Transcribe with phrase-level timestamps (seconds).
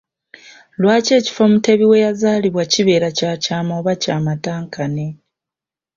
[0.81, 5.07] Lwaki ekifo Mutebi weyazaalibwa kibeera kya kyama oba kya matankane?